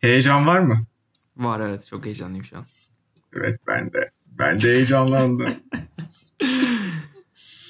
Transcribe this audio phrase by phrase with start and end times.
[0.00, 0.86] Heyecan var mı?
[1.36, 2.66] Var evet çok heyecanlıyım şu an.
[3.36, 4.10] Evet ben de.
[4.26, 5.54] Ben de heyecanlandım.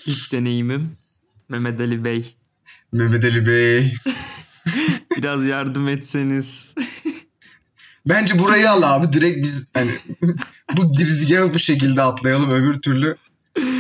[0.07, 0.97] İlk deneyimim
[1.49, 2.35] Mehmet Ali Bey.
[2.93, 3.95] Mehmet Ali Bey.
[5.17, 6.75] Biraz yardım etseniz.
[8.09, 9.13] Bence burayı al abi.
[9.13, 9.99] Direkt biz hani
[10.77, 12.51] bu girizgahı bu şekilde atlayalım.
[12.51, 13.17] Öbür türlü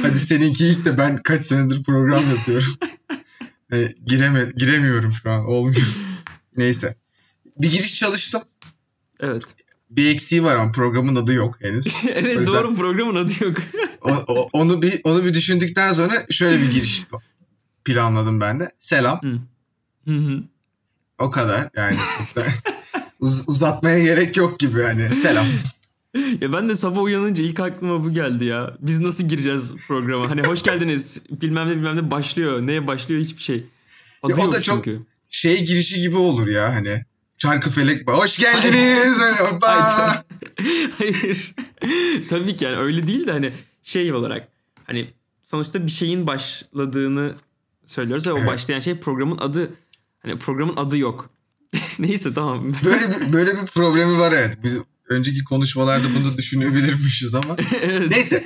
[0.03, 2.75] hadi seninki ilk de ben kaç senedir program yapıyorum.
[3.71, 5.47] hani gireme, giremiyorum şu an.
[5.47, 5.87] Olmuyor.
[6.57, 7.00] Neyse.
[7.63, 8.43] Bir giriş çalıştım.
[9.21, 9.43] Evet.
[9.91, 11.87] Bir eksiği var ama programın adı yok henüz.
[12.15, 13.57] evet O yüzden- doğru programın adı yok.
[14.03, 17.03] O- o- onu bir onu bir düşündükten sonra şöyle bir giriş
[17.85, 18.69] planladım ben de.
[18.79, 19.21] Selam.
[20.07, 20.43] Hı hı.
[21.19, 21.69] O kadar.
[21.77, 22.47] Yani çok da
[23.21, 25.17] uz- uzatmaya gerek yok gibi hani.
[25.17, 25.47] Selam.
[26.41, 28.77] ya ben de sabah uyanınca ilk aklıma bu geldi ya.
[28.81, 30.31] Biz nasıl gireceğiz programa?
[30.31, 32.67] Hani hoş geldiniz bilmem ne bilmem ne başlıyor.
[32.67, 33.65] Neye başlıyor hiçbir şey.
[34.23, 35.01] Adı Ya o da çok- çünkü.
[35.29, 37.05] Şey girişi gibi olur ya hani.
[37.41, 38.11] Çarkı felek.
[38.11, 39.19] Hoş geldiniz.
[39.61, 40.25] Hayır.
[40.99, 41.55] Hayır.
[42.31, 44.49] Tabii ki yani öyle değil de hani şey olarak
[44.85, 45.11] hani
[45.43, 47.35] sonuçta bir şeyin başladığını
[47.87, 48.47] söylüyoruz ve o Evet.
[48.49, 49.71] başlayan şey programın adı
[50.23, 51.31] hani programın adı yok.
[51.99, 52.73] Neyse tamam.
[52.85, 54.59] Böyle bir, böyle bir problemi var evet.
[54.65, 57.57] Biz önceki konuşmalarda bunu düşünebilirmişiz ama.
[57.83, 58.11] evet.
[58.11, 58.45] Neyse.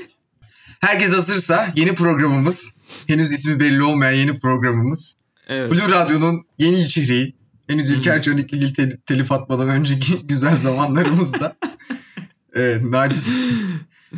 [0.80, 2.76] Herkes hazırsa yeni programımız.
[3.06, 5.14] Henüz ismi belli olmayan yeni programımız.
[5.48, 5.70] Evet.
[5.72, 7.34] Blue Radyo'nun yeni içeriği.
[7.66, 7.90] Henüz.
[7.90, 11.56] İlker Çönikligil tel- telif atmadan önceki güzel zamanlarımızda.
[12.54, 13.36] evet, naciz.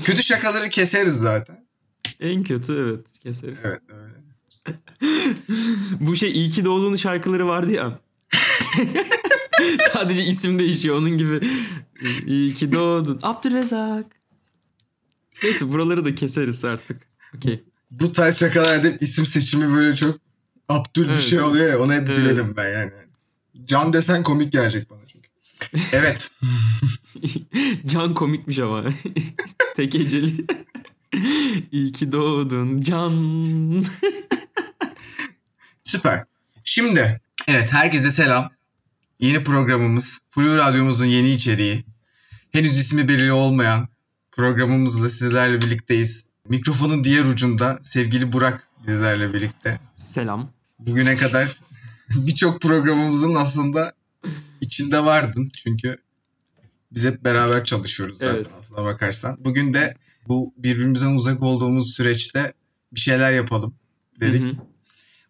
[0.05, 1.67] Kötü şakaları keseriz zaten.
[2.20, 3.58] En kötü evet keseriz.
[3.64, 4.17] Evet öyle.
[6.00, 8.00] Bu şey iyi ki doğduğun şarkıları vardı ya.
[9.92, 11.41] Sadece isim değişiyor onun gibi.
[12.27, 13.19] İyi ki doğdun.
[13.22, 14.06] Abdülrezzak.
[15.42, 17.02] Neyse buraları da keseriz artık.
[17.36, 17.64] Okey.
[17.91, 20.19] Bu tarz şakalarda isim seçimi böyle çok
[20.69, 21.20] abdül bir Evet.
[21.20, 21.78] şey oluyor ya.
[21.80, 22.19] Ona hep Evet.
[22.19, 22.92] gülerim ben yani.
[23.64, 25.28] Can desen komik gelecek bana çünkü.
[25.92, 26.30] Evet.
[27.86, 28.84] Can komikmiş ama.
[29.76, 30.46] Tek heceli.
[31.72, 33.84] İyi ki doğdun Can.
[35.84, 36.24] Süper.
[36.64, 38.50] Şimdi evet herkese selam.
[39.20, 41.84] Yeni programımız Flu Radyomuzun yeni içeriği.
[42.52, 43.89] Henüz ismi belirli olmayan
[44.33, 46.24] programımızla sizlerle birlikteyiz.
[46.48, 49.80] Mikrofonun diğer ucunda sevgili Burak bizlerle birlikte.
[49.96, 50.50] Selam.
[50.78, 51.56] Bugüne kadar
[52.14, 53.92] birçok programımızın aslında
[54.61, 55.50] içinde vardın.
[55.56, 55.98] Çünkü
[56.92, 58.46] biz hep beraber çalışıyoruz zaten Evet.
[58.61, 59.36] aslına bakarsan.
[59.44, 59.94] Bugün de
[60.28, 62.52] bu birbirimizden uzak olduğumuz süreçte
[62.92, 63.74] bir şeyler yapalım
[64.20, 64.46] dedik.
[64.46, 64.56] Hı hı.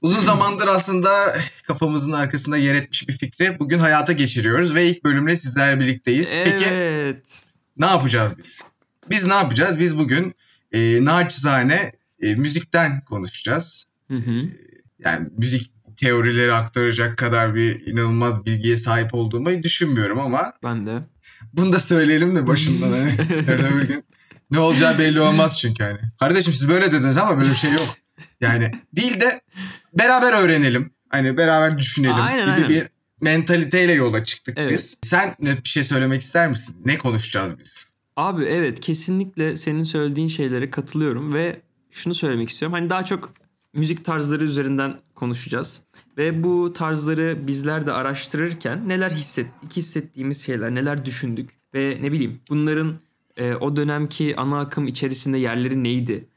[0.03, 1.35] Uzun zamandır aslında
[1.67, 6.39] kafamızın arkasında yer etmiş bir fikri bugün hayata geçiriyoruz ve ilk bölümle sizlerle birlikteyiz.
[6.45, 7.43] Peki Evet.
[7.77, 8.63] ne yapacağız biz?
[9.11, 9.81] Biz ne yapacağız?
[9.81, 10.35] Biz bugün
[10.73, 11.93] e, naçizane
[12.23, 13.87] e, müzikten konuşacağız.
[14.09, 14.43] Hı hı.
[14.99, 20.99] Yani müzik teorileri aktaracak kadar bir inanılmaz bilgiye sahip olduğumu düşünmüyorum ama Ben de.
[21.53, 23.15] bunu da söyleyelim de başından hani
[23.49, 24.05] yarın öbür gün
[24.51, 25.99] ne olacağı belli olmaz çünkü hani.
[26.21, 27.97] Kardeşim siz böyle dediniz ama böyle bir şey yok.
[28.41, 29.41] Yani değil de
[29.99, 30.91] beraber öğrenelim.
[31.09, 32.69] Hani beraber düşünelim Aynen, gibi aynen.
[32.69, 32.87] bir
[33.21, 34.73] mentaliteyle yola çıktık Evet.
[34.73, 34.97] biz.
[35.03, 36.77] Sen bir şey söylemek ister misin?
[36.85, 37.89] Ne konuşacağız biz?
[38.17, 42.73] Abi evet kesinlikle senin söylediğin şeylere katılıyorum ve şunu söylemek istiyorum.
[42.73, 43.35] Hani daha çok
[43.77, 45.83] müzik tarzları üzerinden konuşacağız.
[46.19, 52.41] Ve bu tarzları bizler de araştırırken neler hissettik, hissettiğimiz şeyler, neler düşündük ve ne bileyim
[52.51, 52.95] bunların
[53.37, 56.29] e, o dönemki ana akım içerisinde yerleri neydi?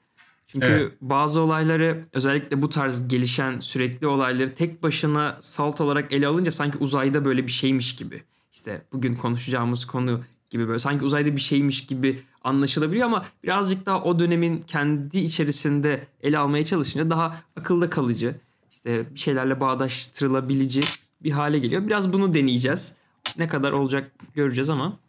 [0.48, 0.92] Çünkü Evet.
[1.02, 6.78] bazı olayları özellikle bu tarz gelişen sürekli olayları tek başına salt olarak ele alınca sanki
[6.78, 8.24] uzayda böyle bir şeymiş gibi.
[8.52, 14.04] İşte bugün konuşacağımız konu gibi böyle sanki uzayda bir şeymiş gibi anlaşılabiliyor ama birazcık daha
[14.04, 18.36] o dönemin kendi içerisinde ele almaya çalışınca daha akılda kalıcı
[18.72, 20.82] işte bir şeylerle bağdaştırılabilici
[21.24, 21.88] bir hale geliyor.
[21.88, 22.94] Biraz bunu deneyeceğiz.
[23.38, 25.00] Ne kadar olacak göreceğiz ama.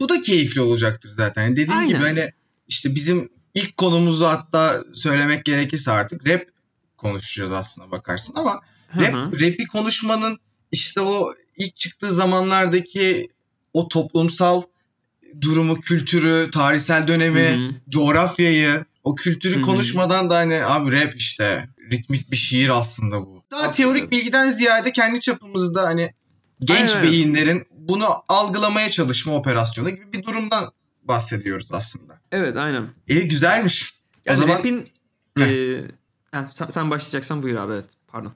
[0.00, 1.52] Bu da keyifli olacaktır zaten.
[1.52, 1.88] Dediğim Aynen.
[1.88, 2.30] gibi hani
[2.68, 6.42] işte bizim ilk konumuzu hatta söylemek gerekirse artık rap
[6.96, 8.60] konuşacağız aslına bakarsın ama
[9.00, 10.38] Rap, rap'i konuşmanın
[10.72, 13.28] işte o ilk çıktığı zamanlardaki
[13.72, 14.62] o toplumsal
[15.40, 17.70] durumu, kültürü, tarihsel dönemi, Hı hı.
[17.88, 19.62] coğrafyayı, o kültürü Hı hı.
[19.62, 23.42] konuşmadan da hani abi rap işte ritmik bir şiir aslında bu.
[23.50, 23.74] Daha Aslında.
[23.74, 26.14] teorik bilgiden ziyade kendi çapımızda hani
[26.60, 27.10] genç Aynen.
[27.10, 30.72] beyinlerin bunu algılamaya çalışma operasyonu gibi bir durumdan
[31.02, 32.18] bahsediyoruz aslında.
[32.32, 32.86] Evet aynen.
[33.08, 33.94] E güzelmiş.
[34.26, 34.84] Yani o zaman rap'in
[35.40, 35.80] e,
[36.52, 38.32] sen, sen başlayacaksan buyur abi evet pardon.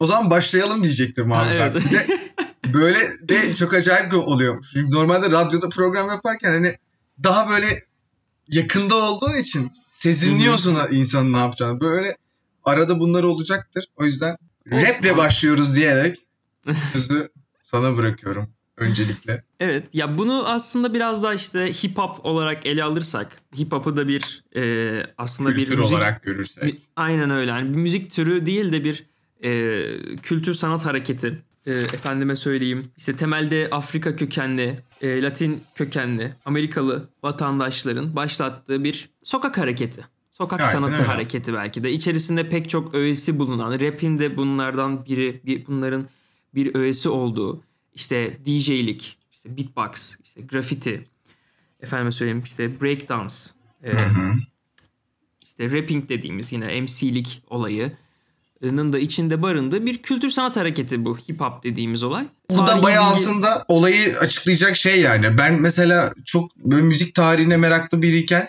[0.00, 1.70] O zaman başlayalım diyecektim abi Ha, ben.
[1.70, 1.84] evet.
[1.84, 2.18] Bir de
[2.66, 2.98] böyle
[3.28, 4.64] de çok acayip oluyor.
[4.72, 6.76] Çünkü normalde radyoda program yaparken hani
[7.24, 7.66] daha böyle
[8.48, 11.80] yakında olduğu için sezinliyorsun insanın ne yapacağını.
[11.80, 12.16] Böyle
[12.64, 13.84] arada bunlar olacaktır.
[13.96, 14.36] O yüzden
[14.72, 15.16] Olsun raple abi.
[15.18, 16.18] başlıyoruz diyerek
[16.92, 17.28] sözü
[17.60, 18.48] sana bırakıyorum.
[18.76, 19.44] öncelikle.
[19.60, 24.08] Evet ya bunu aslında biraz daha işte hip hop olarak ele alırsak hip hop'u da
[24.08, 26.82] bir e, aslında Kültür bir müzik, olarak görürsek.
[26.96, 29.06] aynen öyle yani bir müzik türü değil de bir
[29.44, 31.42] e, kültür sanat hareketi.
[31.66, 39.58] E, efendime söyleyeyim işte temelde Afrika kökenli, e, Latin kökenli, Amerikalı vatandaşların başlattığı bir sokak
[39.58, 40.06] hareketi.
[40.32, 41.04] Sokak Aynen sanatı öyle.
[41.04, 41.92] hareketi belki de.
[41.92, 46.08] İçerisinde pek çok öğesi bulunan, rap'in de bunlardan biri, bir, bunların
[46.54, 47.62] bir öğesi olduğu,
[47.94, 51.04] işte DJ'lik, işte beatbox, işte graffiti,
[51.80, 53.34] efendime söyleyeyim işte breakdance,
[53.84, 53.92] e,
[55.44, 57.92] işte rapping dediğimiz yine MC'lik olayının
[58.62, 62.26] da içinde barındığı bir kültür sanat hareketi bu hip hop dediğimiz olay.
[62.50, 65.38] Bu da Tarihi bayağı aslında olayı açıklayacak şey yani.
[65.38, 68.48] Ben mesela çok böyle müzik tarihine meraklı biriyken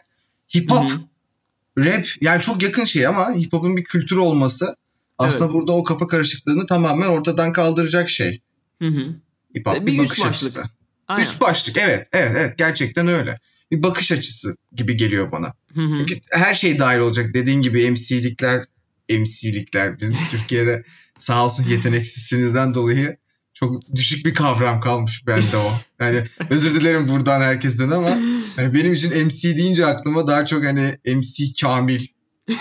[0.55, 1.85] hip hop, Hı hı.
[1.85, 4.75] rap yani çok yakın şey ama hip hop'un bir kültürü olması
[5.17, 5.53] aslında Evet.
[5.53, 8.39] burada o kafa karışıklığını tamamen ortadan kaldıracak şey.
[8.81, 9.15] Hı hı.
[9.57, 10.33] Hip hop Bir bir, üst bakış başlık.
[10.35, 10.63] açısı.
[11.07, 11.23] Aynen.
[11.23, 13.39] Üst başlık evet evet evet gerçekten öyle.
[13.71, 15.53] Bir bakış açısı gibi geliyor bana.
[15.75, 15.95] Hı hı.
[15.97, 17.33] Çünkü her şey dahil olacak.
[17.33, 18.65] Dediğin gibi MC'likler,
[19.09, 20.83] MC'likler bizim Türkiye'de
[21.19, 23.17] sağ olsun yeteneksizsinizden dolayı
[23.53, 25.71] çok düşük bir kavram kalmış bende o.
[25.99, 28.09] Yani özür dilerim buradan herkesten ama
[28.55, 32.05] hani benim için MC deyince aklıma daha çok hani MC Kamil.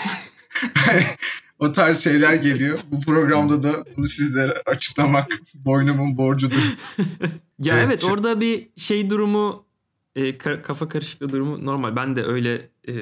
[1.59, 2.79] O tarz şeyler geliyor.
[2.91, 6.61] Bu programda da bunu sizlere açıklamak boynumun borcudur.
[7.59, 9.65] Ya Evet, evet, orada bir şey durumu
[10.15, 11.95] e, ka- kafa karışıklığı durumu normal.
[11.95, 12.93] Ben de öyle e,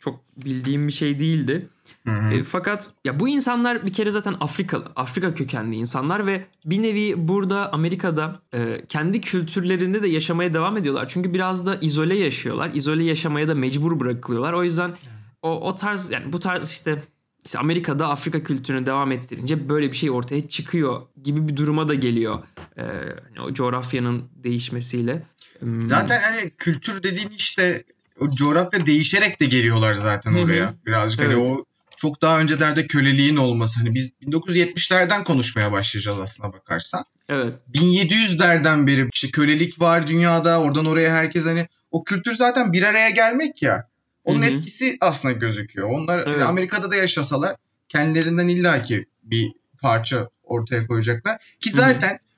[0.00, 1.68] çok bildiğim bir şey değildi.
[2.06, 2.34] Hı hı.
[2.34, 7.28] E, fakat ya bu insanlar bir kere zaten Afrikalı, Afrika kökenli insanlar ve bir nevi
[7.28, 11.08] burada Amerika'da e, kendi kültürlerinde de yaşamaya devam ediyorlar.
[11.08, 12.70] Çünkü biraz da izole yaşıyorlar.
[12.74, 14.52] İzole yaşamaya da mecbur bırakılıyorlar.
[14.52, 14.94] O yüzden
[15.42, 17.02] o, o tarz yani bu tarz işte
[17.44, 21.94] işte Amerika'da Afrika kültürünü devam ettirince böyle bir şey ortaya çıkıyor gibi bir duruma da
[21.94, 22.38] geliyor.
[22.78, 22.82] E,
[23.28, 25.22] hani o coğrafyanın değişmesiyle.
[25.60, 25.86] Hmm.
[25.86, 27.84] Zaten hani kültür dediğin işte
[28.20, 30.42] o coğrafya değişerek de geliyorlar zaten Hı hı.
[30.42, 30.74] oraya.
[30.86, 31.46] Birazcık hani Evet.
[31.46, 31.64] o
[31.96, 33.80] çok daha öncelerde köleliğin olması.
[33.80, 37.04] Hani biz 1970'lerden konuşmaya başlayacağız aslına bakarsan.
[37.28, 37.54] evet.
[37.74, 40.60] 1700'lerden beri işte kölelik var dünyada.
[40.60, 43.88] Oradan oraya herkes hani o kültür zaten bir araya gelmek ya.
[44.24, 44.50] Onun Hı hı.
[44.50, 45.90] etkisi aslında gözüküyor.
[45.90, 46.42] Onlar hani Evet.
[46.42, 47.56] Amerika'da da yaşasalar
[47.88, 49.52] kendilerinden illaki bir
[49.82, 51.38] parça ortaya koyacaklar.
[51.60, 51.80] Ki Hı hı.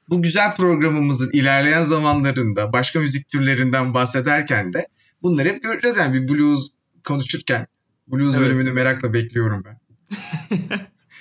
[0.08, 4.88] Bu güzel programımızın ilerleyen zamanlarında başka müzik türlerinden bahsederken de
[5.22, 5.96] bunları hep göreceğiz.
[5.96, 6.68] Yani bir blues
[7.04, 7.66] konuşurken
[8.08, 8.46] blues Evet.
[8.46, 9.78] bölümünü merakla bekliyorum ben.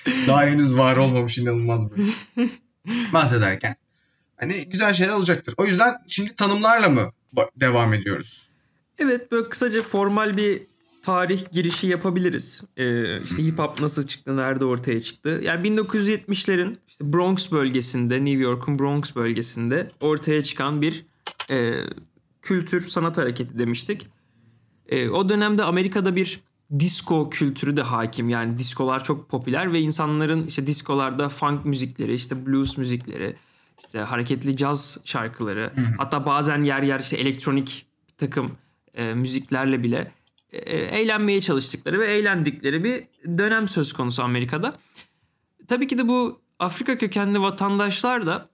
[0.28, 2.14] Daha henüz var olmamış inanılmaz bir.
[3.14, 3.76] Bahsederken.
[4.36, 5.54] Hani güzel şeyler olacaktır.
[5.58, 7.12] O yüzden şimdi tanımlarla mı
[7.56, 8.48] devam ediyoruz?
[9.00, 10.68] Evet böyle kısaca formal bir
[11.08, 12.64] tarih girişi yapabiliriz.
[12.78, 15.42] Ee, işte hip hop nasıl çıktı, nerede ortaya çıktı.
[15.44, 21.06] Yani 1970'lerin işte Bronx bölgesinde, New York'un Bronx bölgesinde ortaya çıkan bir
[21.50, 21.74] e,
[22.42, 24.08] kültür sanat hareketi demiştik.
[24.88, 26.42] E, o dönemde Amerika'da bir
[26.80, 28.30] disco kültürü de hakim.
[28.30, 33.36] Yani diskolar çok popüler ve insanların işte diskolarda funk müzikleri, işte blues müzikleri,
[33.80, 37.86] işte hareketli caz şarkıları, hatta bazen yer yer işte elektronik
[38.18, 38.52] takım
[38.94, 40.18] e, müziklerle bile
[40.54, 43.04] eğlenmeye çalıştıkları ve eğlendikleri bir
[43.38, 44.74] dönem söz konusu Amerika'da.
[45.68, 48.50] Tabii ki de bu Afrika kökenli vatandaşlar da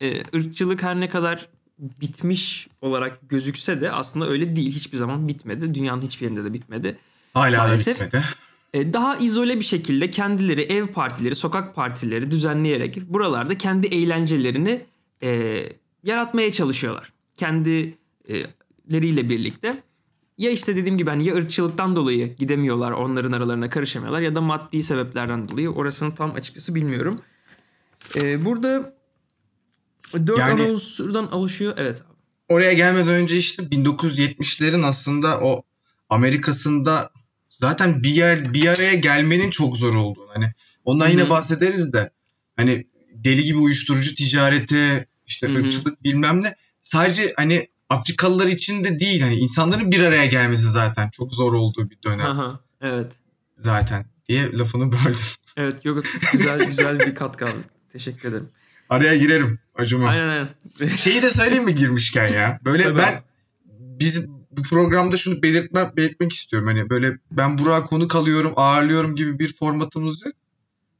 [0.00, 1.48] e, ırkçılık her ne kadar
[1.78, 4.72] bitmiş olarak gözükse de aslında öyle değil.
[4.72, 5.74] Hiçbir zaman bitmedi.
[5.74, 6.98] Dünyanın hiçbir yerinde de bitmedi.
[7.34, 8.00] Hala Maalesef.
[8.00, 8.24] da bitmedi.
[8.74, 14.82] E, daha izole bir şekilde kendileri ev partileri, sokak partileri düzenleyerek buralarda kendi eğlencelerini
[15.22, 15.62] e,
[16.04, 17.12] yaratmaya çalışıyorlar.
[17.34, 19.82] Kendileriyle birlikte.
[20.40, 24.82] Ya işte dediğim gibi hani ya ırkçılıktan dolayı gidemiyorlar, onların aralarına karışamıyorlar ya da maddi
[24.82, 25.70] sebeplerden dolayı.
[25.70, 27.20] Orasını tam açıkçası bilmiyorum.
[28.16, 28.94] E, burada
[30.26, 31.74] dört Yani- ana unsurdan oluşuyor.
[31.76, 32.16] Evet abi.
[32.48, 35.62] Oraya gelmeden önce işte 1970'lerin aslında o
[36.08, 37.10] Amerika'sında
[37.48, 40.52] zaten bir yer bir araya gelmenin çok zor olduğunu hani
[40.84, 42.10] ondan Hı yine bahsederiz de
[42.56, 45.58] hani deli gibi uyuşturucu ticareti işte Hı hı.
[45.58, 51.10] ırkçılık bilmem ne sadece hani Afrikalılar için de değil hani insanların bir araya gelmesi zaten
[51.10, 53.12] çok zor olduğu bir dönem Aha, evet.
[53.56, 55.20] zaten diye lafını böldüm.
[55.56, 57.64] Evet yok güzel güzel bir katkı aldık.
[57.92, 58.48] Teşekkür ederim.
[58.88, 60.08] Araya girerim acıma.
[60.08, 60.96] Aynen aynen.
[60.96, 62.60] Şeyi de söyleyeyim mi girmişken ya?
[62.64, 63.22] Böyle Tabii ben
[64.00, 66.68] biz bu programda şunu belirtme, belirtmek istiyorum.
[66.68, 70.34] Hani böyle ben Burak'a konuk alıyorum, ağırlıyorum gibi bir formatımız yok.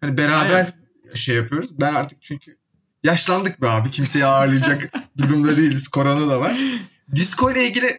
[0.00, 0.74] Hani beraber
[1.14, 1.70] şey yapıyoruz.
[1.80, 2.56] Ben artık çünkü
[3.04, 3.90] yaşlandık be abi.
[3.90, 4.92] Kimseyi ağırlayacak
[5.22, 5.88] durumda değiliz.
[5.88, 6.58] Korona da var.
[7.14, 7.98] Disco ile ilgili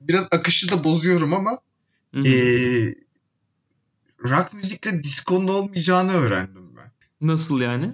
[0.00, 1.58] biraz akışı da bozuyorum ama
[2.14, 2.24] Hı hı.
[2.24, 2.94] eee
[4.24, 6.92] rock müzikle diskonun olmayacağını öğrendim ben.
[7.20, 7.90] Nasıl yani?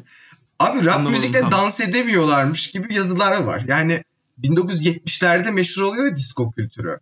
[0.59, 1.50] Abi rap Anlamadım müzikle tam.
[1.53, 3.65] dans edemiyorlarmış gibi yazılar var.
[3.69, 4.05] Yani
[4.43, 6.99] 1970'lerde meşhur oluyor ya disco kültürü.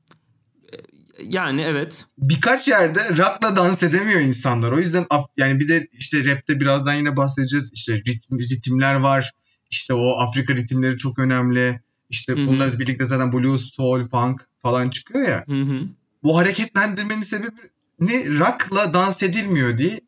[1.23, 2.05] Yani evet.
[2.19, 4.73] Birkaç yerde rock'la dans edemiyor insanlar.
[4.73, 7.71] O yüzden yani bir de işte rapte birazdan yine bahsedeceğiz.
[7.75, 9.33] İşte ritim, ritimler var.
[9.71, 11.81] İşte o Afrika ritimleri çok önemli.
[12.11, 12.47] İşte Hı hı.
[12.47, 15.45] bunlarla birlikte zaten blues, soul, funk falan çıkıyor ya.
[15.49, 15.81] Hı hı.
[16.23, 17.57] Bu hareketlendirmenin sebebi
[18.01, 18.27] ne?
[18.39, 20.01] Rock'la dans edilmiyor diye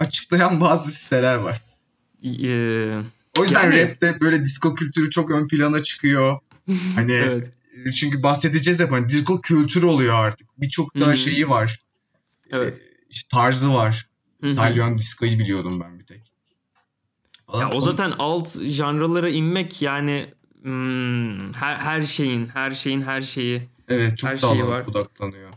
[0.00, 1.62] açıklayan bazı siteler var.
[2.24, 3.00] Ee,
[3.38, 6.38] O yüzden Yani- rapte böyle disco kültürü çok ön plana çıkıyor.
[6.94, 7.50] Hani evet.
[7.96, 10.48] çünkü bahsedeceğiz hep hani disco kültür oluyor artık.
[10.58, 11.16] Birçok daha hı.
[11.16, 11.80] şeyi var.
[12.50, 12.74] Evet.
[12.78, 14.06] Ee, işte tarzı var.
[14.40, 14.50] Hı hı.
[14.50, 16.29] İtalyan disco'yu biliyordum ben bir tek.
[17.52, 17.60] Falan.
[17.60, 23.68] Ya o zaten alt janralara inmek yani hmm, her, her şeyin, her şeyin her şeyi.
[23.88, 24.86] Evet çok her şeyi var.
[24.86, 25.50] budaklanıyor.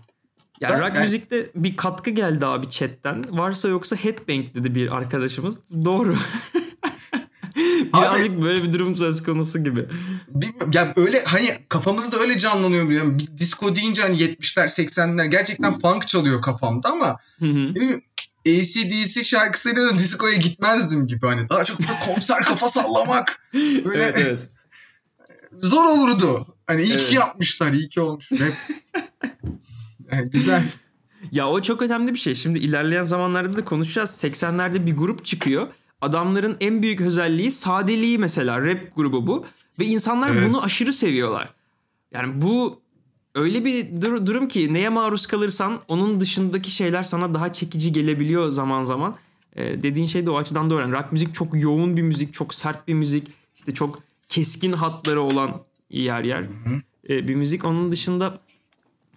[0.62, 3.38] Ya Ben- rock ben- müzikte bir katkı geldi abi chatten.
[3.38, 5.60] Varsa yoksa headbang dedi bir arkadaşımız.
[5.86, 6.16] Doğru.
[7.94, 9.86] Birazcık böyle bir durum söz konusu gibi.
[10.28, 13.18] Bilmiyorum ya öyle hani kafamızda öyle canlanıyor biliyorum.
[13.38, 17.74] Disco deyince hani 70'ler 80'ler gerçekten funk çalıyor kafamda ama Hı hı.
[18.48, 24.16] AC/DC şarkısıyla da disco'ya gitmezdim gibi hani daha çok böyle konser kafa sallamak böyle Evet
[24.18, 24.40] evet.
[25.52, 26.48] zor olurdu.
[26.68, 27.10] Hani iyi Evet.
[27.10, 28.32] ki yapmışlar, iyi ki olmuş.
[28.32, 28.54] Rap.
[30.12, 30.64] Yani güzel.
[31.32, 32.36] Ya o çok önemli bir şey.
[32.36, 34.10] Şimdi ilerleyen zamanlarda da konuşacağız.
[34.24, 35.68] 80'lerde bir grup çıkıyor.
[36.02, 38.62] Adamların en büyük özelliği sadeliği mesela.
[38.66, 39.46] Rap grubu bu.
[39.80, 40.50] Ve insanlar Evet.
[40.50, 41.54] bunu aşırı seviyorlar.
[42.12, 42.82] Yani bu
[43.36, 48.50] öyle bir dur- durum ki neye maruz kalırsan onun dışındaki şeyler sana daha çekici gelebiliyor
[48.50, 49.16] zaman zaman.
[49.56, 50.82] Ee, dediğin şey de o açıdan doğru.
[50.82, 53.28] Yani rock müzik çok yoğun bir müzik, çok sert bir müzik.
[53.56, 54.00] İşte çok
[54.30, 56.82] keskin hatları olan yer yer Hı.
[57.10, 57.66] e, bir müzik.
[57.66, 58.38] Onun dışında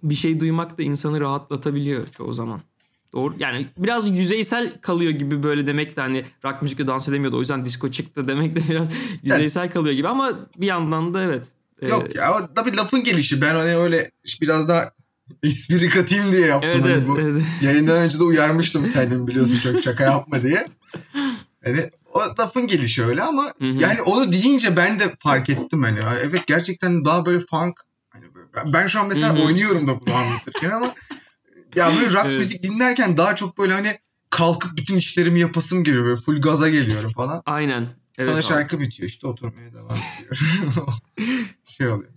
[0.02, 2.60] bir şey duymak da insanı rahatlatabiliyor çoğu zaman.
[3.12, 3.34] Doğru.
[3.38, 7.36] Yani biraz yüzeysel kalıyor gibi böyle demek de hani rock müzikle dans edemiyordu.
[7.36, 8.88] O yüzden disco çıktı demek de biraz
[9.22, 11.48] yüzeysel kalıyor gibi ama bir yandan da evet.
[11.82, 13.40] Yok ya o da bir lafın gelişi.
[13.40, 14.92] Ben hani öyle biraz daha
[15.42, 16.70] espri katayım diye yaptım.
[16.74, 17.20] Evet, hani evet, bu.
[17.20, 17.42] evet.
[17.62, 20.66] Yayından önce de uyarmıştım kendimi biliyorsun çok şaka yapma diye.
[21.64, 23.76] Hani o lafın gelişi öyle ama Hı hı.
[23.82, 25.98] yani onu deyince ben de fark ettim hani.
[26.22, 27.80] Evet gerçekten daha böyle funk.
[28.10, 29.42] Hani böyle- ben- şu an mesela Hı hı.
[29.44, 30.94] oynuyorum da bunu anlatırken ama
[31.76, 32.38] ya böyle rock Evet.
[32.38, 33.98] müzik dinlerken daha çok böyle hani
[34.30, 36.04] kalkıp bütün işlerimi yapasım geliyor.
[36.04, 37.42] Böyle full gaza geliyorum falan.
[37.46, 37.88] Aynen.
[38.18, 38.42] Evet Sonra abi.
[38.46, 40.36] şarkı bitiyor işte oturmaya devam ediyor.
[41.64, 42.10] şey oluyor.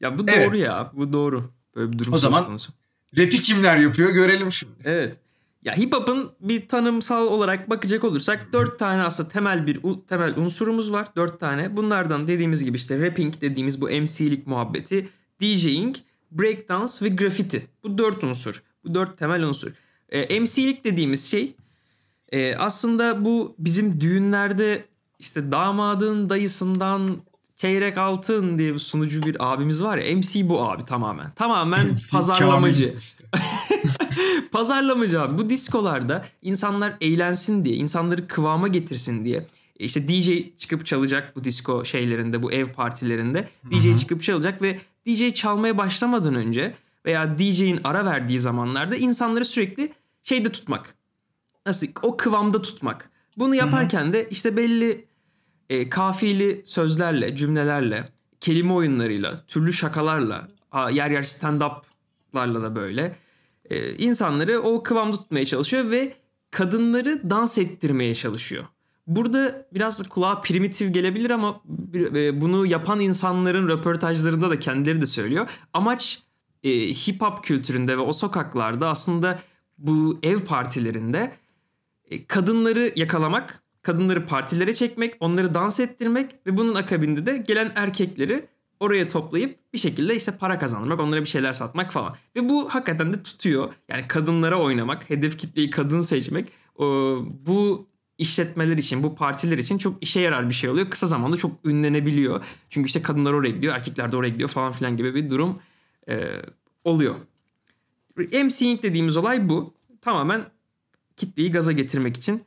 [0.00, 0.46] Ya bu Evet.
[0.48, 0.90] doğru ya.
[0.94, 1.50] Bu doğru.
[1.76, 2.72] Böyle bir durum O zaman- konusu.
[3.18, 4.74] Rap'i kimler yapıyor görelim şimdi.
[4.84, 5.16] Evet.
[5.62, 10.92] Ya hip hop'un bir tanımsal olarak bakacak olursak dört tane aslında temel bir temel unsurumuz
[10.92, 11.08] var.
[11.16, 11.76] Dört tane.
[11.76, 15.08] Bunlardan dediğimiz gibi işte rapping dediğimiz bu MC'lik muhabbeti,
[15.40, 15.96] DJing,
[16.30, 17.66] breakdance ve graffiti.
[17.84, 18.62] Bu dört unsur.
[18.84, 19.72] Bu dört temel unsur.
[20.08, 21.54] Ee, MC'lik dediğimiz şey
[22.32, 24.84] e, aslında bu bizim düğünlerde
[25.22, 27.20] işte damadın dayısından
[27.56, 31.30] çeyrek altın diye bir sunucu bir abimiz var ya MC bu abi tamamen.
[31.30, 32.94] Tamamen MC pazarlamacı.
[32.98, 33.24] İşte.
[34.52, 35.38] Pazarlamacı abi.
[35.38, 39.46] Bu diskolarda insanlar eğlensin diye, insanları kıvama getirsin diye.
[39.80, 43.48] e, işte DJ çıkıp çalacak bu disco şeylerinde, bu ev partilerinde.
[43.70, 46.74] DJ çıkıp çalacak ve DJ çalmaya başlamadan önce
[47.06, 50.94] veya DJ'in ara verdiği zamanlarda insanları sürekli şeyde tutmak.
[51.66, 51.86] Nasıl?
[52.02, 53.10] O kıvamda tutmak.
[53.38, 55.11] Bunu yaparken de işte belli
[55.72, 58.08] e, kafiyeli sözlerle, cümlelerle,
[58.40, 60.48] kelime oyunlarıyla, türlü şakalarla,
[60.90, 63.16] yer yer stand-up'larla da böyle
[63.70, 66.14] e, insanları o kıvamda tutmaya çalışıyor ve
[66.50, 68.64] kadınları dans ettirmeye çalışıyor.
[69.06, 71.60] Burada biraz kulağa primitif gelebilir ama
[71.94, 75.50] e, bunu yapan insanların röportajlarında da kendileri de söylüyor.
[75.72, 76.22] Amaç
[76.62, 79.38] e, hip hop kültüründe ve o sokaklarda aslında
[79.78, 81.32] bu ev partilerinde
[82.10, 88.46] e, kadınları yakalamak, kadınları partilere çekmek, onları dans ettirmek ve bunun akabinde de gelen erkekleri
[88.80, 92.14] oraya toplayıp bir şekilde işte para kazandırmak, onlara bir şeyler satmak falan.
[92.36, 93.72] Ve bu hakikaten de tutuyor.
[93.88, 96.48] Yani kadınlara oynamak, hedef kitleyi kadın seçmek
[97.46, 97.86] bu
[98.18, 100.90] işletmeler için, bu partiler için çok işe yarar bir şey oluyor.
[100.90, 102.44] Kısa zamanda çok ünlenebiliyor.
[102.70, 105.58] Çünkü işte kadınlar oraya gidiyor, erkekler de oraya gidiyor falan filan gibi bir durum
[106.08, 106.42] e,
[106.84, 107.14] oluyor.
[108.16, 109.74] MCing dediğimiz olay bu.
[110.00, 110.44] Tamamen
[111.16, 112.42] kitleyi gaza getirmek için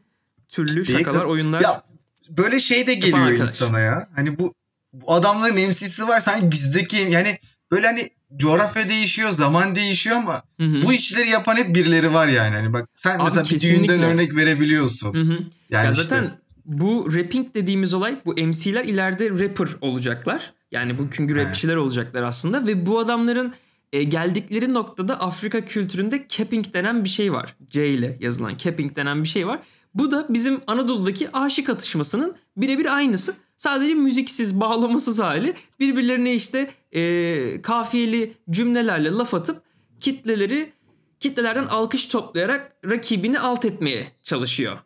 [0.49, 1.61] türlü şakalar, oyunlar.
[1.61, 1.83] Ya
[2.29, 4.09] böyle şey de geliyor insana ya.
[4.15, 4.53] Hani bu,
[4.93, 7.39] bu adamların MC'si var sanki bizdeki yani
[7.71, 10.81] böyle hani coğrafya değişiyor, zaman değişiyor ama Hı hı.
[10.81, 12.55] bu işleri yapan hep birileri var yani.
[12.55, 13.87] Hani bak sen Abi mesela bir kesinlikle.
[13.93, 15.13] düğünden örnek verebiliyorsun.
[15.13, 15.39] Hı hı.
[15.69, 20.53] Yani ya işte zaten bu rapping dediğimiz olay bu MC'ler ileride rapper olacaklar.
[20.71, 21.47] Yani bugünkü Evet.
[21.47, 23.53] rapçiler olacaklar aslında ve bu adamların
[23.93, 27.55] e, geldikleri noktada Afrika kültüründe capping denen bir şey var.
[27.69, 29.59] C ile yazılan capping denen bir şey var.
[29.95, 33.33] Bu da bizim Anadolu'daki aşık atışmasının birebir aynısı.
[33.57, 35.53] Sadece müziksiz, bağlamasız hali.
[35.79, 39.61] Birbirlerine işte e, kafiyeli cümlelerle laf atıp
[39.99, 40.73] kitleleri
[41.19, 44.77] kitlelerden alkış toplayarak rakibini alt etmeye çalışıyor.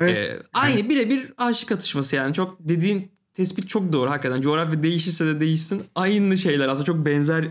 [0.00, 0.18] Evet.
[0.18, 2.34] Ee, aynı birebir aşık atışması yani.
[2.34, 4.40] Çok dediğin tespit çok doğru hakikaten.
[4.40, 5.82] Coğrafya değişirse de değişsin.
[5.94, 7.48] Aynı şeyler aslında çok benzer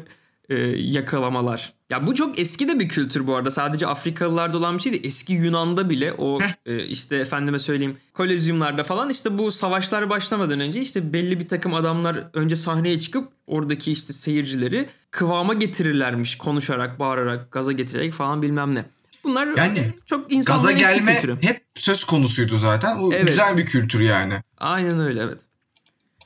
[0.49, 1.73] e, yakalamalar.
[1.89, 3.51] Ya bu çok eski de bir kültür bu arada.
[3.51, 5.03] Sadece Afrikalılarda olan bir şey değil.
[5.05, 10.81] Eski Yunan'da bile o e, işte efendime söyleyeyim kolezyumlarda falan işte bu savaşlar başlamadan önce
[10.81, 17.51] işte belli bir takım adamlar önce sahneye çıkıp oradaki işte seyircileri kıvama getirirlermiş konuşarak, bağırarak,
[17.51, 18.85] gaza getirerek falan bilmem ne.
[19.23, 21.37] Bunlar Yani çok Gaza insanların eski gelme kültürü.
[21.41, 22.99] hep söz konusuydu zaten.
[22.99, 23.27] Bu Evet.
[23.27, 24.33] güzel bir kültür yani.
[24.57, 25.41] Aynen öyle evet.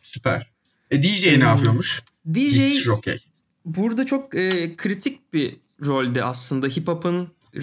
[0.02, 0.48] Süper.
[0.92, 2.02] E DJ Ee, ne yapıyormuş?
[2.34, 3.18] DJ Biz jockey.
[3.76, 7.62] Burada çok e, kritik bir rolde aslında hip hop'un e,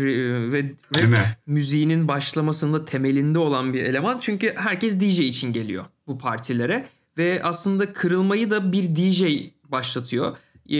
[0.53, 4.19] ve rap müziğinin başlamasında temelinde olan bir eleman.
[4.19, 6.87] Çünkü herkes DJ için geliyor bu partilere
[7.19, 9.23] ve aslında kırılmayı da bir DJ
[9.65, 10.37] başlatıyor.
[10.71, 10.77] E,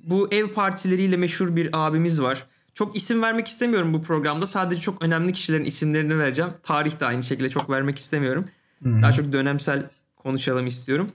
[0.00, 2.46] bu ev partileriyle meşhur bir abimiz var.
[2.74, 4.46] Çok isim vermek istemiyorum bu programda.
[4.46, 6.50] Sadece çok önemli kişilerin isimlerini vereceğim.
[6.62, 8.44] Tarih de aynı şekilde çok vermek istemiyorum.
[8.82, 9.02] Hı.
[9.02, 9.86] Daha çok dönemsel
[10.16, 11.10] konuşalım istiyorum.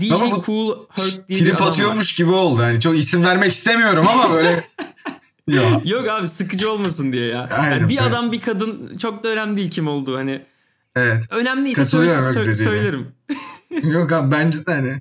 [0.00, 1.70] DJ Ama bu Cool Herc diye bir Trip adam var.
[1.70, 2.62] atıyormuş gibi oldu.
[2.62, 4.68] Yani çok isim vermek istemiyorum ama böyle
[5.48, 5.90] Yok.
[5.90, 7.48] Yok abi sıkıcı olmasın diye ya.
[7.58, 8.06] Aynen, Yani bir evet.
[8.08, 10.44] adam bir kadın çok da önemli değil kim olduğu hani.
[10.96, 11.24] Evet.
[11.30, 13.08] Önemliyse söyle- sö- söylerim.
[13.82, 14.92] Yok abi bence de hani.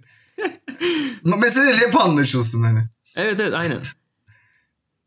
[1.41, 2.79] Mesela rap anlaşılsın hani.
[3.15, 3.79] Evet evet aynen.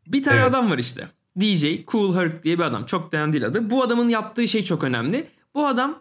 [0.07, 0.47] Bir tane Evet.
[0.47, 1.07] adam var işte.
[1.39, 2.85] DJ Cool Herc diye bir adam.
[2.85, 3.69] Çok da önemli değil adı.
[3.69, 5.27] Bu adamın yaptığı şey çok önemli.
[5.55, 5.99] Bu adam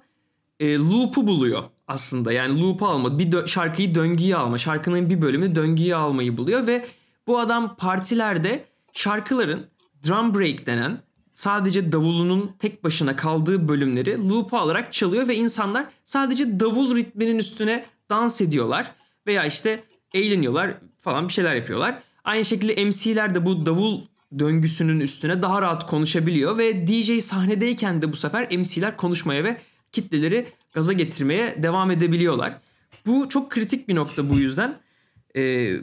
[0.61, 2.33] e, loop'u buluyor aslında.
[2.33, 3.19] Yani loop'u alma.
[3.19, 4.59] Bir dö- şarkıyı döngüye alma.
[4.59, 6.87] Şarkının bir bölümü döngüye almayı buluyor ve
[7.27, 9.67] bu adam partilerde şarkıların
[10.07, 11.01] drum break denen
[11.35, 17.85] sadece davulunun tek başına kaldığı bölümleri loop'u alarak çalıyor ve insanlar sadece davul ritminin üstüne
[18.11, 18.93] dans ediyorlar
[19.27, 22.03] veya işte eğleniyorlar falan bir şeyler yapıyorlar.
[22.25, 24.01] Aynı şekilde MC'ler de bu davul
[24.39, 29.57] döngüsünün üstüne daha rahat konuşabiliyor ve DJ sahnedeyken de bu sefer MC'ler konuşmaya ve
[29.93, 32.59] kitleleri gaza getirmeye devam edebiliyorlar.
[33.07, 34.81] Bu çok kritik bir nokta bu yüzden.
[35.37, 35.77] Ee,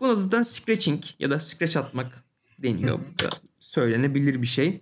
[0.00, 2.24] buna zaten scratching ya da scratch atmak
[2.58, 2.98] deniyor.
[2.98, 3.28] Bu da
[3.60, 4.80] söylenebilir bir şey.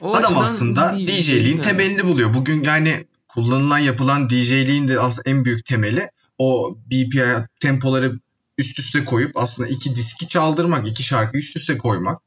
[0.00, 1.60] O Adam aslında DJ DJ'liğin yani.
[1.60, 2.34] temelini buluyor.
[2.34, 8.18] Bugün yani kullanılan yapılan DJ'liğin de aslında en büyük temeli o BPI tempoları
[8.58, 12.22] üst üste koyup aslında iki diski çaldırmak, iki şarkı üst üste koymak.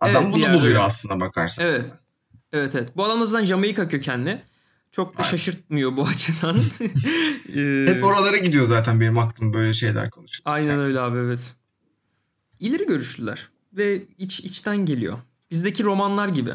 [0.00, 0.78] Adam Evet, bunu buluyor öyle.
[0.78, 1.66] aslında bakarsan.
[1.66, 1.84] Evet.
[2.52, 2.96] Evet evet.
[2.96, 4.42] Bu adam azından Jamaika kökenli.
[4.96, 5.30] Çok da Aynen.
[5.30, 6.58] şaşırtmıyor bu açıdan.
[7.56, 10.42] Ee, Hep oralara gidiyor zaten benim aklım böyle şeyler konuşuyor.
[10.44, 11.54] Aynen öyle abi evet.
[12.60, 15.18] İleri görüşlüler ve iç içten geliyor.
[15.50, 16.50] Bizdeki romanlar gibi.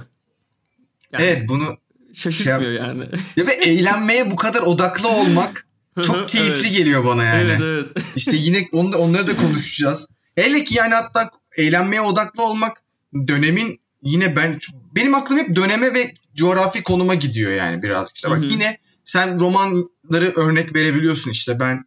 [1.12, 1.77] Yani Evet bunu
[2.13, 3.10] şaşırtmıyor yani.
[3.36, 5.67] ya ve eğlenmeye bu kadar odaklı olmak
[6.01, 6.77] çok keyifli evet.
[6.77, 7.51] geliyor bana yani.
[7.51, 8.06] Evet evet.
[8.15, 10.08] İşte yine onu da, onları da konuşacağız.
[10.36, 12.84] Hele ki yani hatta eğlenmeye odaklı olmak
[13.27, 14.60] dönemin yine ben
[14.95, 18.15] benim aklım hep döneme ve coğrafi konuma gidiyor yani birazcık.
[18.15, 21.86] İşte bak yine sen romanları örnek verebiliyorsun işte ben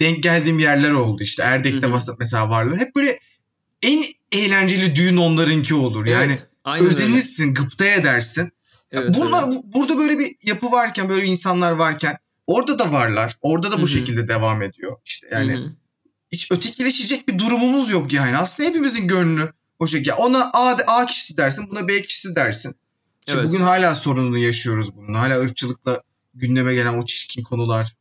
[0.00, 1.96] denk geldiğim yerler oldu işte Erdek'te Hı hı.
[1.96, 2.78] mas- mesela varlar.
[2.78, 3.20] Hep böyle
[3.82, 6.06] en eğlenceli düğün onlarınki olur.
[6.06, 6.38] Yani.
[6.64, 6.90] Aynen öyle.
[6.94, 8.52] özenirsin, gıpta edersin.
[8.92, 9.52] Evet, Bunlar, evet.
[9.54, 13.36] bu- burada böyle bir yapı varken, böyle insanlar varken orada da varlar.
[13.40, 13.88] Orada da bu hı.
[13.88, 14.96] şekilde devam ediyor.
[15.04, 15.72] İşte yani Hı hı.
[16.32, 18.36] hiç ötekileşecek bir durumumuz yok yani.
[18.36, 20.14] Aslında hepimizin gönlü o şekilde.
[20.14, 22.74] Ona A, A kişisi dersin, buna B kişisi dersin.
[23.26, 23.48] İşte Evet.
[23.48, 25.14] bugün hala sorununu yaşıyoruz bunun.
[25.14, 26.02] Hala ırkçılıkla
[26.34, 27.96] gündeme gelen o çirkin konular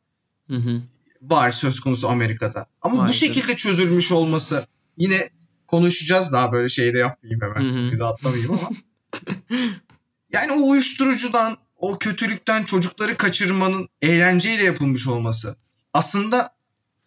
[0.48, 0.82] Hı hı.
[1.22, 2.66] var söz konusu Amerika'da.
[2.82, 3.22] Ama Maalesef.
[3.22, 4.66] bu şekilde çözülmüş olması
[4.98, 5.30] yine
[5.68, 7.62] konuşacağız daha böyle şeyde yapmayayım hemen.
[7.74, 7.92] Hı hı.
[7.92, 8.70] Bir de atlamayayım ama.
[10.30, 15.56] yani o uyuşturucudan, o kötülükten çocukları kaçırmanın eğlenceyle yapılmış olması.
[15.94, 16.56] Aslında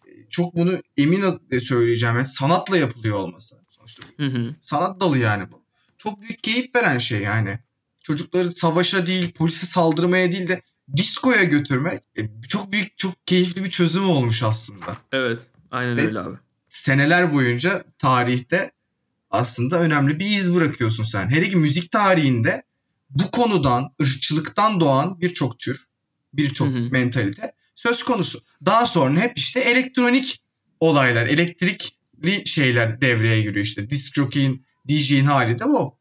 [0.07, 2.15] e, çok bunu emin de söyleyeceğim.
[2.15, 3.55] Yani sanatla yapılıyor olması.
[3.69, 4.55] Sonuçta Hı hı.
[4.61, 5.63] sanat dalı yani bu.
[5.97, 7.59] Çok büyük keyif veren şey yani.
[8.07, 10.61] Çocukları savaşa değil, polise saldırmaya değil de
[10.95, 14.97] diskoya götürmek e, çok büyük, çok keyifli bir çözüm olmuş aslında.
[15.11, 15.39] Evet.
[15.71, 16.35] Aynen Ve- öyle abi.
[16.69, 18.71] Seneler boyunca tarihte
[19.31, 21.29] aslında önemli bir iz bırakıyorsun sen.
[21.29, 22.63] Hele ki müzik tarihinde
[23.09, 25.87] bu konudan, ırkçılıktan doğan birçok tür,
[26.33, 28.43] birçok mentalite söz konusu.
[28.65, 30.43] Daha sonra hep işte elektronik
[30.79, 33.89] olaylar, elektrikli şeyler devreye giriyor işte.
[33.89, 35.96] Disc jockey'in, DJ'in hali de bu.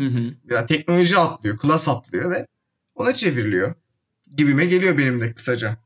[0.00, 0.34] Hı hı.
[0.44, 2.46] Biraz teknoloji atlıyor, klas atlıyor ve
[2.94, 3.74] ona çevriliyor.
[4.36, 5.76] Gibime geliyor benim de kısaca.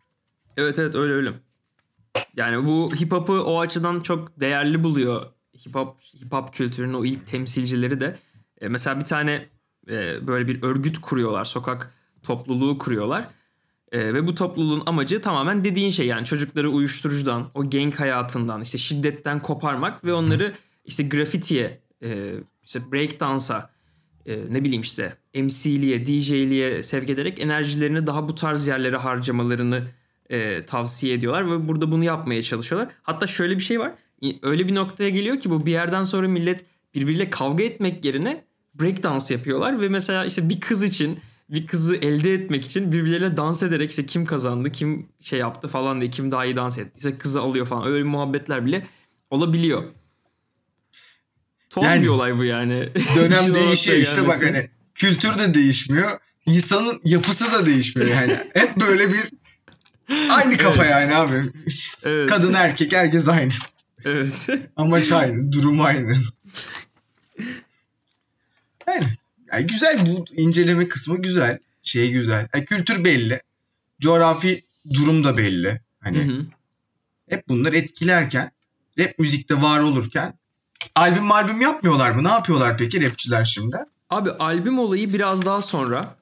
[0.56, 1.32] Evet evet öyle öyle.
[2.36, 5.24] Yani bu hip hop'u o açıdan çok değerli buluyor.
[5.66, 8.18] Hip hop hip hop kültürünün o ilk temsilcileri de.
[8.60, 9.48] E, mesela bir tane
[9.90, 11.44] e, böyle bir örgüt kuruyorlar.
[11.44, 11.90] Sokak
[12.22, 13.28] topluluğu kuruyorlar.
[13.92, 18.78] E, ve bu topluluğun amacı tamamen dediğin şey yani çocukları uyuşturucudan, o gang hayatından, işte
[18.78, 23.73] şiddetten koparmak ve onları işte grafitiye, e, işte breakdance'a,
[24.26, 29.82] e, ne bileyim işte MC'liye, DJ'liye sevk ederek enerjilerini daha bu tarz yerlere harcamalarını
[30.30, 32.92] e, tavsiye ediyorlar ve burada bunu yapmaya çalışıyorlar.
[33.02, 33.92] Hatta şöyle bir şey var.
[34.42, 39.34] Öyle bir noktaya geliyor ki bu bir yerden sonra millet birbiriyle kavga etmek yerine breakdance
[39.34, 41.18] yapıyorlar ve mesela işte bir kız için
[41.50, 46.00] bir kızı elde etmek için birbirleriyle dans ederek işte kim kazandı, kim şey yaptı falan
[46.00, 46.92] diye kim daha iyi dans etti.
[46.96, 47.86] İşte kızı alıyor falan.
[47.86, 48.86] Öyle muhabbetler bile
[49.30, 49.84] olabiliyor.
[51.74, 52.88] Tuhaf yani, bir olay bu yani.
[53.14, 56.18] Dönem değişiyor işte bak hani kültür de değişmiyor.
[56.46, 58.38] İnsanın yapısı da değişmiyor yani.
[58.54, 59.30] Hep böyle bir
[60.30, 60.92] aynı kafa evet.
[60.92, 61.34] yani abi.
[62.04, 62.28] Evet.
[62.28, 63.52] Kadın erkek herkes aynı.
[64.04, 64.32] Evet.
[64.76, 66.16] Amaç aynı, durum aynı.
[68.88, 69.04] Yani,
[69.52, 71.58] yani güzel bu inceleme kısmı güzel.
[71.82, 72.48] Şey güzel.
[72.54, 73.40] Yani kültür belli.
[74.00, 75.80] Coğrafi durum da belli.
[76.00, 76.46] Hani hı hı.
[77.30, 78.50] hep bunlar etkilerken
[78.98, 80.38] rap müzikte var olurken
[80.94, 82.24] albüm albüm yapmıyorlar mı?
[82.24, 83.76] Ne yapıyorlar peki rapçiler şimdi?
[84.10, 86.16] Abi albüm olayı biraz daha sonra.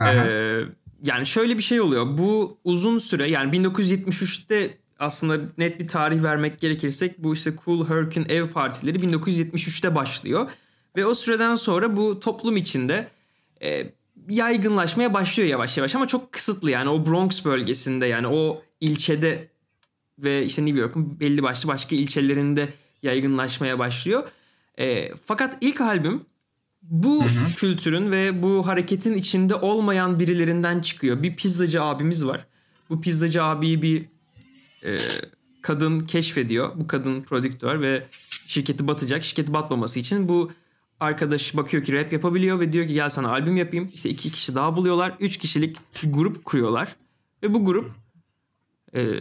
[0.00, 0.60] Ee,
[1.02, 2.18] yani şöyle bir şey oluyor.
[2.18, 8.26] Bu uzun süre yani 1973'te aslında net bir tarih vermek gerekirsek bu işte Cool Herc'ün
[8.28, 10.50] ev partileri 1973'te başlıyor.
[10.96, 13.08] Ve o süreden sonra bu toplum içinde
[13.62, 13.92] e,
[14.28, 19.48] yaygınlaşmaya başlıyor yavaş yavaş ama çok kısıtlı yani o Bronx bölgesinde yani o ilçede
[20.18, 22.68] ve işte New York'un belli başlı başka ilçelerinde
[23.04, 24.28] yaygınlaşmaya başlıyor.
[24.78, 26.24] E, fakat ilk albüm
[26.82, 27.54] bu hı hı.
[27.56, 31.22] kültürün ve bu hareketin içinde olmayan birilerinden çıkıyor.
[31.22, 32.46] Bir pizzacı abimiz var.
[32.90, 34.04] Bu pizzacı abiyi bir
[34.84, 34.96] e,
[35.62, 36.72] kadın keşfediyor.
[36.74, 38.06] Bu kadın prodüktör ve
[38.46, 39.24] şirketi batacak.
[39.24, 40.52] Şirketi batmaması için bu
[41.00, 43.90] arkadaş bakıyor ki rap yapabiliyor ve diyor ki gel sana albüm yapayım.
[43.94, 45.14] İşte iki kişi daha buluyorlar.
[45.20, 46.96] Üç kişilik grup kuruyorlar.
[47.42, 47.90] Ve bu grup
[48.94, 49.18] e,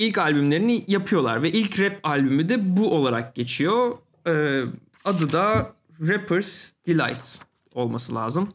[0.00, 1.42] ilk albümlerini yapıyorlar.
[1.42, 3.98] Ve ilk rap albümü de bu olarak geçiyor.
[4.26, 4.62] E,
[5.04, 7.38] adı da Rapper's Delight
[7.74, 8.48] olması lazım.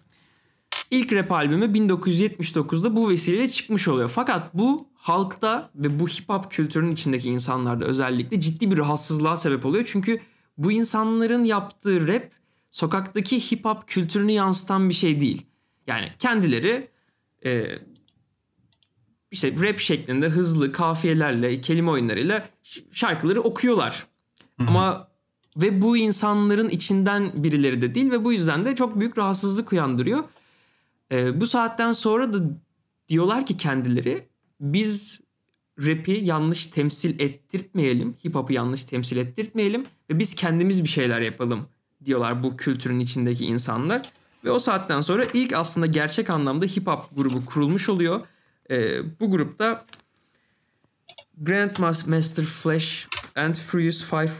[0.92, 4.10] İlk rap albümü 1979'da bu vesileyle çıkmış oluyor.
[4.10, 9.66] Fakat bu halkta ve bu hip hop kültürünün içindeki insanlarda özellikle ciddi bir rahatsızlığa sebep
[9.66, 9.84] oluyor.
[9.88, 10.20] Çünkü
[10.58, 12.32] bu insanların yaptığı rap
[12.72, 15.46] sokaktaki hip hop kültürünü yansıtan bir şey değil.
[15.88, 16.88] Yani kendileri
[17.46, 17.66] e,
[19.36, 22.50] işte rap şeklinde hızlı kafiyelerle, kelime oyunlarıyla
[22.92, 24.06] şarkıları okuyorlar.
[24.60, 24.68] Hı-hı.
[24.68, 25.08] Ama
[25.58, 30.24] ve bu insanların içinden birileri de değil ve bu yüzden de çok büyük rahatsızlık uyandırıyor.
[31.12, 32.40] E, bu saatten sonra da
[33.10, 34.28] diyorlar ki kendileri
[34.60, 35.22] biz
[35.80, 41.68] rap'i yanlış temsil ettirtmeyelim, hip hop'u yanlış temsil ettirtmeyelim ve biz kendimiz bir şeyler yapalım
[42.06, 44.02] diyorlar bu kültürün içindeki insanlar.
[44.44, 48.22] Ve o saatten sonra ilk aslında gerçek anlamda hip hop grubu kurulmuş oluyor.
[48.72, 49.86] Ee, bu grupta
[51.38, 54.32] Grandmaster Flash and Furious Five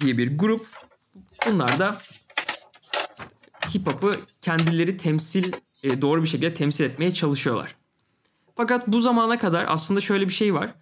[0.00, 0.66] diye bir grup.
[1.46, 1.98] Bunlar da
[3.74, 4.12] hip hop'u
[4.42, 5.52] kendileri temsil
[5.84, 7.76] e, doğru bir şekilde temsil etmeye çalışıyorlar.
[8.56, 10.74] Fakat bu zamana kadar aslında şöyle bir şey var.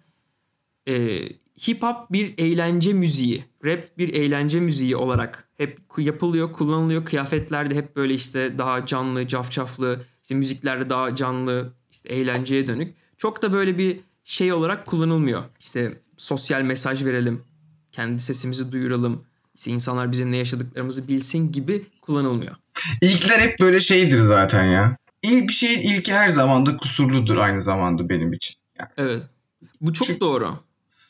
[0.87, 1.21] E,
[1.67, 7.05] hip hop bir eğlence müziği, rap bir eğlence müziği olarak hep yapılıyor, kullanılıyor.
[7.05, 12.95] Kıyafetlerde hep böyle işte daha canlı, cafcaflı, işte müziklerde daha canlı, işte eğlenceye dönük.
[13.17, 15.43] Çok da böyle bir şey olarak kullanılmıyor.
[15.59, 17.43] İşte sosyal mesaj verelim,
[17.91, 19.25] kendi sesimizi duyuralım,
[19.55, 22.55] işte insanlar bizim ne yaşadıklarımızı bilsin gibi kullanılmıyor.
[23.01, 24.97] İlkler hep böyle şeydir zaten ya.
[25.21, 28.55] İyi bir şeyin ilki her zaman da kusurludur aynı zamanda benim için.
[28.79, 28.89] Yani.
[28.97, 29.23] Evet.
[29.81, 30.57] Bu çok çünkü, doğru.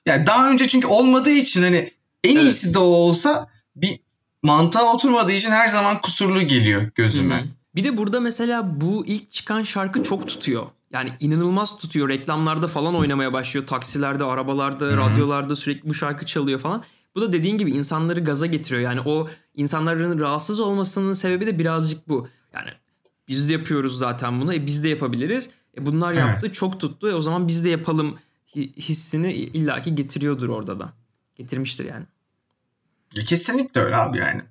[0.06, 1.92] Yani daha önce çünkü olmadığı için hani
[2.24, 2.44] en evet.
[2.44, 4.00] iyisi de o olsa bir
[4.44, 7.38] mantığa oturmadığı için her zaman kusurlu geliyor gözüme.
[7.38, 7.48] Hı-hı.
[7.76, 10.66] Bir de burada mesela bu ilk çıkan şarkı çok tutuyor.
[10.92, 12.10] Yani inanılmaz tutuyor.
[12.10, 13.68] Reklamlarda falan oynamaya başlıyor.
[13.68, 14.98] Taksilerde, arabalarda, Hı-hı.
[14.98, 16.84] radyolarda sürekli bu şarkı çalıyor falan.
[17.16, 18.82] Bu da dediğin gibi insanları gaza getiriyor.
[18.82, 22.28] Yani o insanların rahatsız olmasının sebebi de birazcık bu.
[22.54, 22.70] Yani
[23.28, 24.54] biz de yapıyoruz zaten bunu.
[24.54, 25.50] E biz de yapabiliriz.
[25.78, 26.56] E bunlar yaptı, evet.
[26.56, 27.10] çok tuttu.
[27.10, 28.20] E o zaman biz de yapalım
[28.56, 30.94] hissini illaki getiriyordur orada da.
[31.36, 32.06] Getirmiştir yani.
[33.26, 34.42] Kesinlikle öyle abi yani.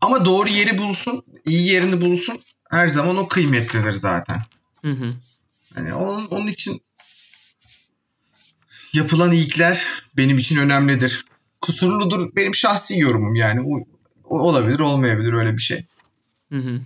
[0.00, 4.42] Ama doğru yeri bulsun, iyi yerini bulsun her zaman o kıymetlidir zaten.
[4.82, 5.12] Hı hı.
[5.76, 6.80] Yani onun, onun için
[8.92, 11.24] yapılan ilkler benim için önemlidir.
[11.60, 13.60] Kusurludur benim şahsi yorumum yani.
[13.60, 13.84] O,
[14.24, 15.86] o olabilir olmayabilir öyle bir şey.
[16.52, 16.80] Hı hı.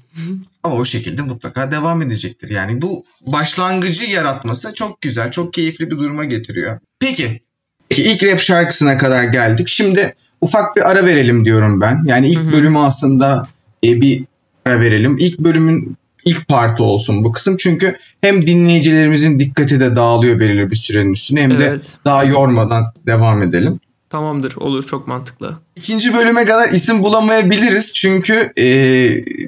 [0.63, 2.49] Ama o şekilde mutlaka devam edecektir.
[2.51, 6.81] Yani bu başlangıcı yaratması çok güzel, çok keyifli bir duruma getiriyor.
[7.01, 7.43] Peki,
[7.89, 9.69] Peki ilk rap şarkısına kadar geldik.
[9.69, 12.03] Şimdi ufak bir ara verelim diyorum ben.
[12.05, 12.53] Yani ilk hı hı.
[12.53, 13.49] bölümü aslında
[13.85, 14.25] e, bir
[14.65, 15.17] ara verelim.
[15.19, 17.57] İlk bölümün ilk parti olsun bu kısım.
[17.57, 21.99] Çünkü hem dinleyicilerimizin dikkati de dağılıyor belirli bir sürenin üstüne hem de Evet.
[22.05, 23.81] daha yormadan devam edelim.
[24.11, 24.57] Tamamdır.
[24.57, 24.87] Olur.
[24.87, 25.55] Çok mantıklı.
[25.77, 28.67] İkinci bölüme kadar isim bulamayabiliriz çünkü e,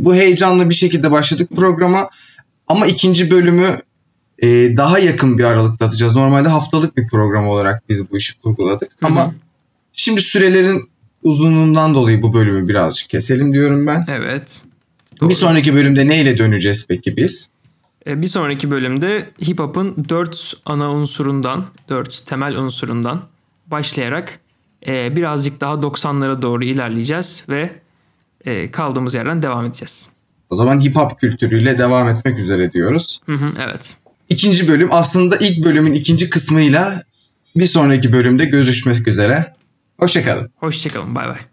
[0.04, 2.10] bu heyecanlı bir şekilde başladık programa
[2.68, 3.76] ama ikinci bölümü
[4.38, 6.16] e, daha yakın bir aralıkta atacağız.
[6.16, 9.10] Normalde haftalık bir program olarak biz bu işi kurguladık Hı hı.
[9.10, 9.34] ama
[10.00, 10.90] şimdi sürelerin
[11.22, 14.04] uzunluğundan dolayı bu bölümü birazcık keselim diyorum ben.
[14.08, 14.62] Evet.
[15.20, 15.30] Doğru.
[15.30, 17.50] Bir sonraki bölümde neyle döneceğiz peki biz?
[18.06, 23.22] E, Bir sonraki bölümde hip hop'un dört ana unsurundan, dört temel unsurundan
[23.66, 24.38] başlayarak
[24.86, 27.70] e, birazcık daha 90'lara doğru ilerleyeceğiz ve
[28.44, 30.08] e, kaldığımız yerden devam edeceğiz.
[30.50, 33.20] O zaman hip hop kültürüyle devam etmek üzere diyoruz.
[33.26, 33.96] Hı hı, evet.
[34.28, 37.02] İkinci bölüm aslında ilk bölümün ikinci kısmıyla
[37.56, 39.54] bir sonraki bölümde görüşmek üzere.
[40.00, 40.52] Hoşçakalın.
[40.56, 41.14] Hoşçakalın.
[41.14, 41.49] Bay bay.